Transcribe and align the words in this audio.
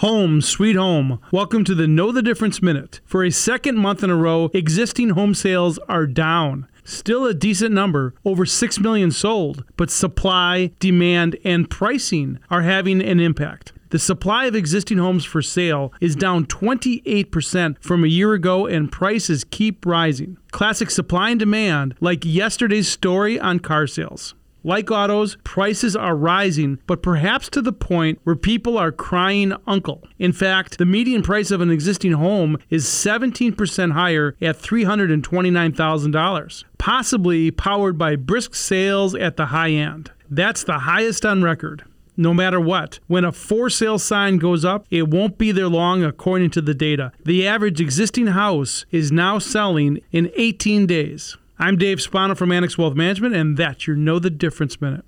Home, 0.00 0.42
sweet 0.42 0.76
home. 0.76 1.20
Welcome 1.32 1.64
to 1.64 1.74
the 1.74 1.86
Know 1.86 2.12
the 2.12 2.20
Difference 2.20 2.60
Minute. 2.60 3.00
For 3.06 3.24
a 3.24 3.30
second 3.30 3.78
month 3.78 4.02
in 4.02 4.10
a 4.10 4.14
row, 4.14 4.50
existing 4.52 5.08
home 5.10 5.32
sales 5.32 5.78
are 5.88 6.06
down. 6.06 6.68
Still 6.84 7.24
a 7.24 7.32
decent 7.32 7.72
number, 7.72 8.14
over 8.22 8.44
6 8.44 8.78
million 8.80 9.10
sold, 9.10 9.64
but 9.78 9.90
supply, 9.90 10.70
demand, 10.80 11.38
and 11.44 11.70
pricing 11.70 12.38
are 12.50 12.60
having 12.60 13.00
an 13.00 13.20
impact. 13.20 13.72
The 13.88 13.98
supply 13.98 14.44
of 14.44 14.54
existing 14.54 14.98
homes 14.98 15.24
for 15.24 15.40
sale 15.40 15.94
is 15.98 16.14
down 16.14 16.44
28% 16.44 17.82
from 17.82 18.04
a 18.04 18.08
year 18.08 18.34
ago, 18.34 18.66
and 18.66 18.92
prices 18.92 19.44
keep 19.44 19.86
rising. 19.86 20.36
Classic 20.50 20.90
supply 20.90 21.30
and 21.30 21.40
demand, 21.40 21.94
like 22.00 22.22
yesterday's 22.22 22.88
story 22.88 23.40
on 23.40 23.60
car 23.60 23.86
sales. 23.86 24.34
Like 24.66 24.90
autos, 24.90 25.38
prices 25.44 25.94
are 25.94 26.16
rising, 26.16 26.80
but 26.88 27.00
perhaps 27.00 27.48
to 27.50 27.62
the 27.62 27.72
point 27.72 28.18
where 28.24 28.34
people 28.34 28.76
are 28.76 28.90
crying 28.90 29.52
uncle. 29.64 30.02
In 30.18 30.32
fact, 30.32 30.78
the 30.78 30.84
median 30.84 31.22
price 31.22 31.52
of 31.52 31.60
an 31.60 31.70
existing 31.70 32.10
home 32.10 32.58
is 32.68 32.84
17% 32.84 33.92
higher 33.92 34.34
at 34.40 34.58
$329,000, 34.58 36.64
possibly 36.78 37.52
powered 37.52 37.96
by 37.96 38.16
brisk 38.16 38.56
sales 38.56 39.14
at 39.14 39.36
the 39.36 39.46
high 39.46 39.70
end. 39.70 40.10
That's 40.28 40.64
the 40.64 40.80
highest 40.80 41.24
on 41.24 41.44
record 41.44 41.84
no 42.16 42.34
matter 42.34 42.58
what. 42.58 42.98
When 43.06 43.24
a 43.24 43.30
for 43.30 43.70
sale 43.70 44.00
sign 44.00 44.38
goes 44.38 44.64
up, 44.64 44.84
it 44.90 45.08
won't 45.08 45.38
be 45.38 45.52
there 45.52 45.68
long 45.68 46.02
according 46.02 46.50
to 46.52 46.62
the 46.62 46.72
data. 46.74 47.12
The 47.24 47.46
average 47.46 47.80
existing 47.80 48.28
house 48.28 48.86
is 48.90 49.12
now 49.12 49.38
selling 49.38 50.00
in 50.10 50.32
18 50.34 50.86
days. 50.86 51.36
I'm 51.58 51.78
Dave 51.78 52.02
Spano 52.02 52.34
from 52.34 52.52
Annex 52.52 52.76
Wealth 52.76 52.94
Management, 52.94 53.34
and 53.34 53.56
that's 53.56 53.86
your 53.86 53.96
Know 53.96 54.18
the 54.18 54.28
Difference 54.28 54.78
Minute. 54.78 55.04